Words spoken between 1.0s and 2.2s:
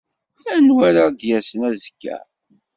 d-yasen azekka?